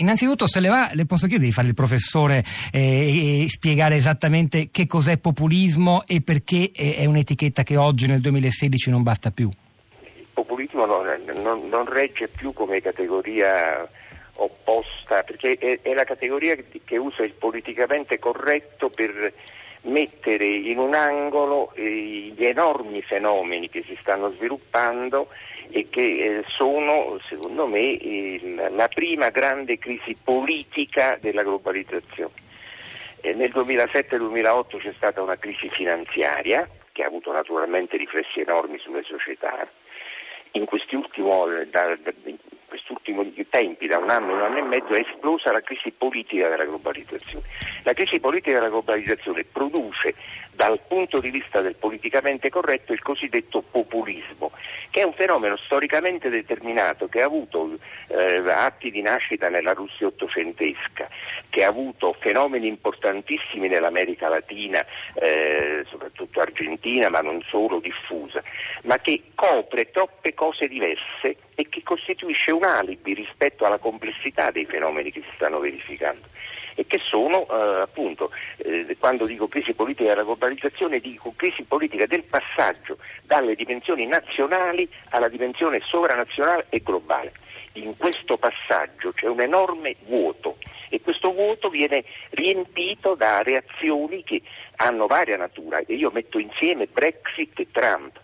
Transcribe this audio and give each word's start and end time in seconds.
innanzitutto 0.00 0.46
se 0.46 0.60
le 0.60 0.68
va, 0.68 0.90
le 0.92 1.06
posso 1.06 1.26
chiedere 1.26 1.48
di 1.48 1.54
fare 1.54 1.68
il 1.68 1.74
professore 1.74 2.44
eh, 2.72 3.42
e 3.42 3.48
spiegare 3.48 3.94
esattamente 3.94 4.68
che 4.70 4.86
cos'è 4.86 5.18
populismo 5.18 6.02
e 6.06 6.20
perché 6.22 6.70
è 6.72 7.04
un'etichetta 7.04 7.62
che 7.62 7.76
oggi 7.76 8.06
nel 8.06 8.20
2016 8.20 8.90
non 8.90 9.02
basta 9.02 9.30
più. 9.30 9.48
Il 10.02 10.26
populismo 10.32 10.86
non, 10.86 11.06
non, 11.42 11.68
non 11.68 11.86
regge 11.86 12.28
più 12.28 12.52
come 12.52 12.80
categoria 12.80 13.86
opposta, 14.34 15.22
perché 15.22 15.56
è, 15.58 15.80
è 15.82 15.92
la 15.92 16.04
categoria 16.04 16.56
che 16.84 16.96
usa 16.96 17.22
il 17.22 17.32
politicamente 17.32 18.18
corretto 18.18 18.88
per 18.88 19.32
mettere 19.82 20.44
in 20.44 20.78
un 20.78 20.94
angolo 20.94 21.72
eh, 21.74 22.32
gli 22.34 22.44
enormi 22.44 23.00
fenomeni 23.02 23.68
che 23.70 23.82
si 23.82 23.96
stanno 24.00 24.30
sviluppando 24.30 25.28
e 25.70 25.88
che 25.88 26.00
eh, 26.00 26.44
sono, 26.48 27.18
secondo 27.26 27.66
me, 27.66 28.38
la 28.70 28.88
prima 28.88 29.30
grande 29.30 29.78
crisi 29.78 30.16
politica 30.22 31.18
della 31.20 31.42
globalizzazione. 31.42 32.32
Eh, 33.20 33.34
nel 33.34 33.50
2007-2008 33.54 34.78
c'è 34.78 34.92
stata 34.96 35.22
una 35.22 35.36
crisi 35.36 35.68
finanziaria 35.68 36.68
che 36.92 37.02
ha 37.02 37.06
avuto 37.06 37.32
naturalmente 37.32 37.96
riflessi 37.96 38.40
enormi 38.40 38.78
sulle 38.78 39.02
società. 39.02 39.68
In 40.52 40.64
questi 40.64 40.96
ultimi, 40.96 41.28
da, 41.70 41.96
da, 41.96 42.12
questi 42.70 43.46
tempi, 43.50 43.88
da 43.88 43.98
un 43.98 44.08
anno, 44.08 44.34
un 44.34 44.40
anno 44.40 44.58
e 44.58 44.62
mezzo, 44.62 44.92
è 44.94 45.00
esplosa 45.00 45.50
la 45.52 45.60
crisi 45.60 45.90
politica 45.90 46.48
della 46.48 46.64
globalizzazione. 46.64 47.44
La 47.82 47.92
crisi 47.92 48.20
politica 48.20 48.54
della 48.54 48.68
globalizzazione 48.68 49.44
produce 49.44 50.14
dal 50.52 50.78
punto 50.86 51.20
di 51.20 51.30
vista 51.30 51.60
del 51.60 51.74
politicamente 51.74 52.50
corretto 52.50 52.92
il 52.92 53.02
cosiddetto 53.02 53.62
populismo, 53.62 54.52
che 54.90 55.00
è 55.00 55.04
un 55.04 55.14
fenomeno 55.14 55.56
storicamente 55.56 56.28
determinato 56.28 57.08
che 57.08 57.22
ha 57.22 57.24
avuto 57.24 57.78
eh, 58.08 58.42
atti 58.46 58.90
di 58.90 59.00
nascita 59.00 59.48
nella 59.48 59.72
Russia 59.72 60.06
ottocentesca, 60.06 61.08
che 61.48 61.64
ha 61.64 61.68
avuto 61.68 62.14
fenomeni 62.18 62.66
importantissimi 62.66 63.68
nell'America 63.68 64.28
Latina, 64.28 64.84
eh, 65.14 65.84
soprattutto 65.88 66.40
Argentina, 66.40 67.08
ma 67.08 67.20
non 67.20 67.42
solo 67.48 67.80
diffusa, 67.80 68.42
ma 68.82 68.98
che 68.98 69.22
copre 69.34 69.90
troppe 69.90 70.34
cose 70.34 70.68
diverse 70.68 71.36
e 71.54 71.68
che 71.68 71.82
costituisce 71.82 72.52
un 72.52 72.59
alibi 72.64 73.14
rispetto 73.14 73.64
alla 73.64 73.78
complessità 73.78 74.50
dei 74.50 74.64
fenomeni 74.64 75.10
che 75.12 75.20
si 75.20 75.30
stanno 75.34 75.58
verificando. 75.58 76.26
E 76.74 76.86
che 76.86 76.98
sono 76.98 77.46
eh, 77.50 77.80
appunto, 77.82 78.30
eh, 78.58 78.96
quando 78.98 79.26
dico 79.26 79.48
crisi 79.48 79.74
politica 79.74 80.10
della 80.10 80.22
globalizzazione, 80.22 81.00
dico 81.00 81.32
crisi 81.36 81.62
politica 81.64 82.06
del 82.06 82.22
passaggio 82.24 82.98
dalle 83.24 83.54
dimensioni 83.54 84.06
nazionali 84.06 84.88
alla 85.10 85.28
dimensione 85.28 85.80
sovranazionale 85.80 86.66
e 86.70 86.80
globale. 86.82 87.32
In 87.74 87.96
questo 87.96 88.36
passaggio 88.36 89.12
c'è 89.12 89.26
un 89.26 89.40
enorme 89.40 89.96
vuoto 90.06 90.56
e 90.88 91.00
questo 91.00 91.32
vuoto 91.32 91.68
viene 91.68 92.04
riempito 92.30 93.14
da 93.14 93.42
reazioni 93.42 94.24
che 94.24 94.42
hanno 94.76 95.06
varia 95.06 95.36
natura. 95.36 95.78
E 95.86 95.94
io 95.94 96.10
metto 96.10 96.38
insieme 96.38 96.86
Brexit 96.86 97.58
e 97.60 97.66
Trump 97.70 98.18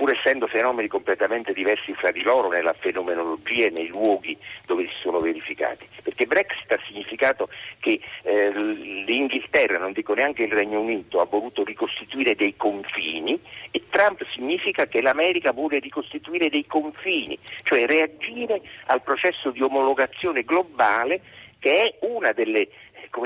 pur 0.00 0.12
essendo 0.12 0.46
fenomeni 0.46 0.88
completamente 0.88 1.52
diversi 1.52 1.92
fra 1.92 2.10
di 2.10 2.22
loro 2.22 2.48
nella 2.48 2.72
fenomenologia 2.72 3.66
e 3.66 3.70
nei 3.70 3.88
luoghi 3.88 4.34
dove 4.64 4.86
si 4.86 4.94
sono 4.98 5.18
verificati. 5.18 5.86
Perché 6.02 6.24
Brexit 6.24 6.72
ha 6.72 6.80
significato 6.86 7.50
che 7.80 8.00
eh, 8.22 8.50
l'Inghilterra, 8.50 9.76
non 9.76 9.92
dico 9.92 10.14
neanche 10.14 10.44
il 10.44 10.52
Regno 10.52 10.80
Unito, 10.80 11.20
ha 11.20 11.26
voluto 11.26 11.64
ricostituire 11.64 12.34
dei 12.34 12.56
confini 12.56 13.38
e 13.70 13.82
Trump 13.90 14.24
significa 14.32 14.86
che 14.86 15.02
l'America 15.02 15.52
vuole 15.52 15.80
ricostituire 15.80 16.48
dei 16.48 16.64
confini, 16.66 17.38
cioè 17.64 17.84
reagire 17.84 18.62
al 18.86 19.02
processo 19.02 19.50
di 19.50 19.60
omologazione 19.60 20.44
globale 20.44 21.20
che 21.58 21.74
è 21.74 22.06
una 22.06 22.32
delle, 22.32 22.68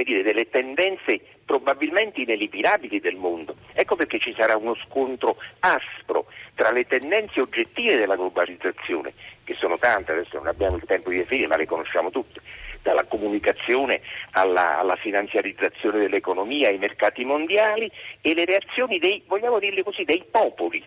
dire, 0.04 0.22
delle 0.22 0.48
tendenze 0.48 1.20
probabilmente 1.44 2.22
ineliminabili 2.22 3.00
del 3.00 3.16
mondo. 3.16 3.54
Ecco 3.72 3.96
perché 3.96 4.18
ci 4.18 4.34
sarà 4.34 4.56
uno 4.56 4.74
scontro 4.74 5.36
aspro 5.60 6.26
tra 6.54 6.70
le 6.70 6.86
tendenze 6.86 7.40
oggettive 7.40 7.96
della 7.96 8.16
globalizzazione, 8.16 9.12
che 9.44 9.54
sono 9.54 9.78
tante, 9.78 10.12
adesso 10.12 10.36
non 10.38 10.46
abbiamo 10.46 10.76
il 10.76 10.84
tempo 10.86 11.10
di 11.10 11.18
definire, 11.18 11.48
ma 11.48 11.56
le 11.56 11.66
conosciamo 11.66 12.10
tutte, 12.10 12.40
dalla 12.82 13.04
comunicazione 13.04 14.00
alla, 14.32 14.78
alla 14.78 14.96
finanziarizzazione 14.96 15.98
dell'economia, 15.98 16.68
ai 16.68 16.78
mercati 16.78 17.24
mondiali 17.24 17.90
e 18.20 18.34
le 18.34 18.44
reazioni 18.44 18.98
dei, 18.98 19.22
vogliamo 19.26 19.58
dirle 19.58 19.82
così, 19.82 20.04
dei 20.04 20.24
popoli. 20.30 20.82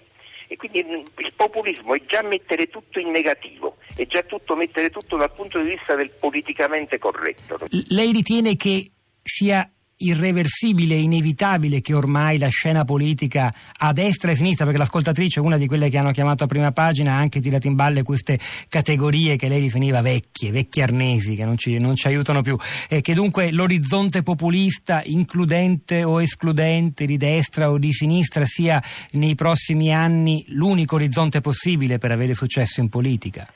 E 0.48 0.56
quindi 0.56 0.80
il 0.80 1.34
populismo 1.36 1.94
è 1.94 2.02
già 2.06 2.22
mettere 2.24 2.68
tutto 2.68 3.00
in 3.00 3.12
negativo, 3.12 3.78
è 3.96 4.06
già 4.06 4.24
tutto 4.24 4.56
mettere 4.56 4.90
tutto 4.90 5.18
dal 5.18 5.34
punto 5.34 5.62
di 5.62 5.70
vista 5.70 5.96
del 5.96 6.10
politicamente 6.10 6.98
corretto. 6.98 7.58
Lei 7.90 8.12
ritiene 8.12 8.56
che 8.56 8.92
sia 9.22 9.70
irreversibile, 9.98 10.96
inevitabile 10.96 11.82
che 11.82 11.94
ormai 11.94 12.38
la 12.38 12.50
scena 12.50 12.84
politica 12.84 13.52
a 13.78 13.94
destra 13.94 14.30
e 14.30 14.34
a 14.34 14.36
sinistra, 14.36 14.66
perché 14.66 14.80
l'ascoltatrice, 14.80 15.40
una 15.40 15.58
di 15.58 15.66
quelle 15.68 15.90
che 15.90 15.98
hanno 15.98 16.12
chiamato 16.12 16.44
a 16.44 16.48
prima 16.48 16.72
pagina, 16.72 17.14
ha 17.14 17.18
anche 17.18 17.42
tirato 17.42 17.68
in 17.68 17.76
balle 17.76 18.04
queste 18.04 18.40
categorie 18.70 19.36
che 19.38 19.48
lei 19.48 19.60
rifiniva 19.60 20.02
vecchie, 20.02 20.52
vecchi 20.52 20.82
arnesi, 20.82 21.36
che 21.36 21.46
non 21.46 21.58
ci, 21.58 21.78
non 21.80 21.96
ci 21.96 22.08
aiutano 22.08 22.42
più, 22.42 22.56
e 22.88 23.02
che 23.02 23.14
dunque 23.14 23.52
l'orizzonte 23.52 24.22
populista, 24.22 25.02
includente 25.04 26.04
o 26.04 26.22
escludente, 26.22 27.06
di 27.06 27.18
destra 27.18 27.72
o 27.72 27.78
di 27.78 27.92
sinistra, 27.92 28.46
sia 28.46 28.82
nei 29.12 29.36
prossimi 29.36 29.94
anni 29.94 30.46
l'unico 30.50 30.96
orizzonte 30.96 31.42
possibile 31.42 31.98
per 31.98 32.12
avere 32.12 32.34
successo 32.36 32.82
in 32.82 32.90
politica? 32.90 33.48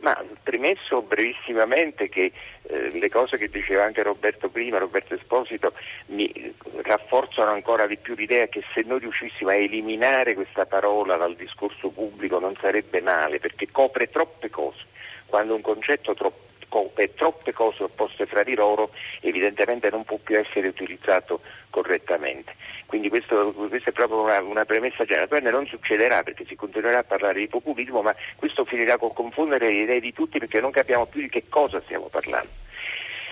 Ma 0.00 0.16
premesso 0.48 1.02
brevissimamente 1.02 2.08
che 2.08 2.32
eh, 2.62 2.90
le 2.98 3.10
cose 3.10 3.36
che 3.36 3.50
diceva 3.50 3.84
anche 3.84 4.02
Roberto 4.02 4.48
prima, 4.48 4.78
Roberto 4.78 5.12
Esposito, 5.12 5.74
mi 6.06 6.54
rafforzano 6.84 7.50
ancora 7.50 7.86
di 7.86 7.98
più 7.98 8.14
l'idea 8.14 8.46
che 8.46 8.64
se 8.72 8.82
noi 8.86 9.00
riuscissimo 9.00 9.50
a 9.50 9.56
eliminare 9.56 10.32
questa 10.32 10.64
parola 10.64 11.16
dal 11.16 11.36
discorso 11.36 11.90
pubblico 11.90 12.38
non 12.38 12.56
sarebbe 12.58 13.02
male, 13.02 13.40
perché 13.40 13.68
copre 13.70 14.08
troppe 14.08 14.48
cose. 14.48 14.84
Quando 15.26 15.54
un 15.54 15.60
concetto 15.60 16.14
troppo 16.14 16.46
copre 16.68 17.14
troppe 17.14 17.52
cose 17.52 17.82
opposte 17.84 18.26
fra 18.26 18.42
di 18.42 18.54
loro, 18.54 18.90
evidentemente 19.20 19.90
non 19.90 20.04
può 20.04 20.18
più 20.22 20.38
essere 20.38 20.68
utilizzato 20.68 21.40
correttamente. 21.70 22.54
Quindi 22.86 23.08
questo, 23.08 23.52
questa 23.52 23.90
è 23.90 23.92
proprio 23.92 24.22
una, 24.22 24.40
una 24.40 24.64
premessa 24.64 25.04
generale. 25.04 25.50
non 25.50 25.66
succederà 25.66 26.22
perché 26.22 26.44
si 26.46 26.56
continuerà 26.56 27.00
a 27.00 27.04
parlare 27.04 27.40
di 27.40 27.48
populismo, 27.48 28.02
ma 28.02 28.14
questo 28.36 28.64
finirà 28.64 28.96
con 28.96 29.12
confondere 29.12 29.66
le 29.66 29.82
idee 29.82 30.00
di 30.00 30.12
tutti 30.12 30.38
perché 30.38 30.60
non 30.60 30.70
capiamo 30.70 31.06
più 31.06 31.20
di 31.20 31.28
che 31.28 31.44
cosa 31.48 31.80
stiamo 31.82 32.06
parlando. 32.06 32.66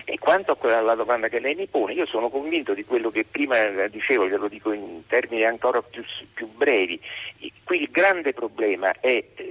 E 0.08 0.20
quanto 0.20 0.56
alla 0.60 0.94
domanda 0.94 1.26
che 1.26 1.40
lei 1.40 1.56
mi 1.56 1.66
pone, 1.66 1.92
io 1.92 2.06
sono 2.06 2.28
convinto 2.28 2.74
di 2.74 2.84
quello 2.84 3.10
che 3.10 3.24
prima 3.28 3.60
dicevo, 3.88 4.28
glielo 4.28 4.46
dico 4.46 4.70
in 4.70 5.04
termini 5.08 5.42
ancora 5.44 5.82
più, 5.82 6.04
più 6.32 6.46
brevi. 6.46 7.00
Qui 7.64 7.82
il 7.82 7.90
grande 7.90 8.32
problema 8.32 8.92
è 9.00 9.24
eh, 9.34 9.45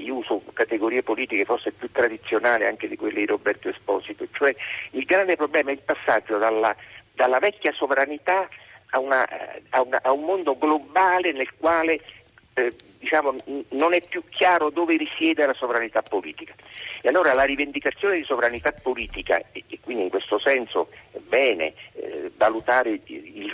io 0.00 0.16
uso 0.16 0.42
categorie 0.52 1.02
politiche 1.02 1.44
forse 1.44 1.72
più 1.72 1.90
tradizionali 1.90 2.64
anche 2.64 2.88
di 2.88 2.96
quelle 2.96 3.20
di 3.20 3.26
Roberto 3.26 3.68
Esposito, 3.68 4.26
cioè 4.32 4.54
il 4.92 5.04
grande 5.04 5.36
problema 5.36 5.70
è 5.70 5.74
il 5.74 5.82
passaggio 5.84 6.38
dalla, 6.38 6.74
dalla 7.14 7.38
vecchia 7.38 7.72
sovranità 7.72 8.48
a, 8.90 8.98
una, 8.98 9.26
a, 9.70 9.82
una, 9.82 10.00
a, 10.02 10.12
un 10.12 10.24
mondo 10.24 10.56
globale 10.56 11.32
nel 11.32 11.52
quale 11.56 12.00
eh, 12.54 12.74
diciamo, 12.98 13.34
non 13.70 13.94
è 13.94 14.02
più 14.02 14.22
chiaro 14.28 14.70
dove 14.70 14.96
risiede 14.96 15.46
la 15.46 15.54
sovranità 15.54 16.02
politica. 16.02 16.54
E 17.00 17.08
allora 17.08 17.32
la 17.32 17.44
rivendicazione 17.44 18.16
di 18.16 18.24
sovranità 18.24 18.72
politica, 18.72 19.40
e, 19.52 19.62
e 19.68 19.78
quindi 19.80 20.04
in 20.04 20.10
questo 20.10 20.38
senso 20.38 20.88
è 21.12 21.18
bene 21.18 21.74
eh, 21.92 22.32
valutare 22.36 23.00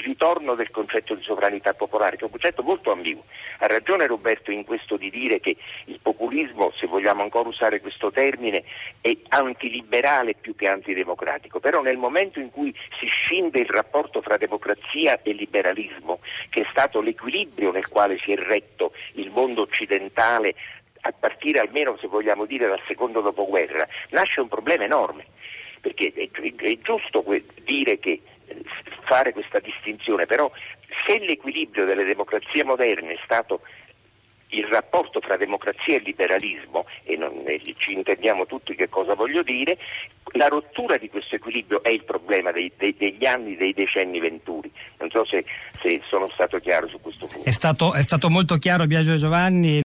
ritorno 0.05 0.55
del 0.55 0.71
concetto 0.71 1.15
di 1.15 1.23
sovranità 1.23 1.73
popolare, 1.75 2.17
che 2.17 2.23
è 2.23 2.25
un 2.25 2.31
concetto 2.31 2.63
molto 2.63 2.93
ambiguo. 2.93 3.25
Ha 3.59 3.67
ragione 3.67 4.07
Roberto 4.07 4.51
in 4.51 4.65
questo 4.65 4.97
di 4.97 5.11
dire 5.11 5.41
che 5.41 5.57
il 5.87 5.99
populismo, 6.01 6.73
se 6.77 6.87
vogliamo 6.87 7.23
ancora 7.23 7.49
usare 7.49 7.81
questo 7.81 8.11
termine, 8.11 8.63
è 9.01 9.17
antiliberale 9.29 10.35
più 10.35 10.55
che 10.55 10.69
antidemocratico, 10.69 11.61
però 11.61 11.81
nel 11.81 11.97
momento 11.97 12.39
in 12.39 12.51
cui 12.51 12.75
si 12.99 13.07
scinde 13.07 13.61
il 13.61 13.69
rapporto 13.69 14.21
fra 14.21 14.37
democrazia 14.37 15.21
e 15.23 15.33
liberalismo, 15.33 16.21
che 16.51 16.63
è 16.63 16.67
stato 16.71 17.01
l'equilibrio 17.01 17.73
nel 17.73 17.89
quale 17.89 18.19
si 18.19 18.33
è 18.33 18.37
retto 18.37 18.93
il 19.15 19.31
mondo 19.31 19.63
occidentale 19.63 20.55
a 21.07 21.13
partire 21.13 21.59
almeno 21.59 21.97
se 21.99 22.07
vogliamo 22.07 22.47
dire 22.47 22.67
dal 22.67 22.81
secondo 22.87 23.21
dopoguerra, 23.21 23.87
nasce 24.11 24.41
un 24.41 24.49
problema 24.49 24.85
enorme, 24.85 25.27
perché 25.81 26.13
è, 26.15 26.79
giusto 26.81 27.23
dire 27.63 27.99
che 27.99 28.21
fare 29.05 29.33
questa 29.33 29.59
distinzione, 29.59 30.27
però 30.27 30.51
se 31.07 31.19
l'equilibrio 31.19 31.85
delle 31.85 32.05
democrazie 32.05 32.65
moderne 32.65 33.13
è 33.13 33.19
stato 33.25 33.61
il 34.55 34.67
rapporto 34.67 35.21
fra 35.21 35.37
democrazia 35.37 35.97
e 35.97 36.03
liberalismo, 36.05 36.87
e, 37.03 37.17
non, 37.17 37.33
ci 37.77 37.93
intendiamo 37.93 38.47
tutti 38.47 38.75
che 38.75 38.89
cosa 38.89 39.15
voglio 39.15 39.43
dire, 39.43 39.77
la 40.33 40.49
rottura 40.49 40.97
di 40.97 41.09
questo 41.09 41.37
equilibrio 41.37 41.83
è 41.83 41.91
il 41.91 42.05
problema 42.05 42.53
dei, 42.53 42.73
dei, 42.77 42.95
degli 42.97 43.27
anni, 43.27 43.57
dei 43.57 43.73
decenni 43.73 44.21
venturi. 44.21 44.71
Non 44.99 45.11
so 45.11 45.25
se, 45.25 45.45
se, 45.83 46.01
sono 46.09 46.29
stato 46.33 46.59
chiaro 46.59 46.89
su 46.89 47.01
questo 47.01 47.27
punto. 47.27 47.49
È 47.49 47.53
stato, 47.53 47.93
è 47.95 48.03
stato 48.03 48.31
molto 48.31 48.57
chiaro 48.57 48.87
Biagio 48.87 49.17
Giovanni. 49.17 49.83